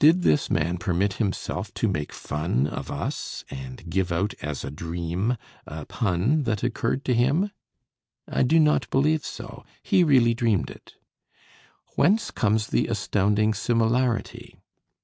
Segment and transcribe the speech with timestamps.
[0.00, 4.70] Did this man permit himself to make fun of us and give out as a
[4.72, 7.52] dream a pun that occurred to him?
[8.26, 10.94] I do not believe so; he really dreamed it.
[11.94, 14.58] Whence comes the astounding similarity?